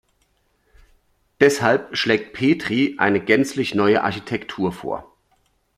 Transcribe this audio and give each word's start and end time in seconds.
Deshalb 1.41 1.95
schlägt 1.95 2.33
Petri 2.33 2.95
eine 2.97 3.19
gänzlich 3.23 3.75
neue 3.75 4.03
Architektur 4.03 4.71
vor. 4.71 5.13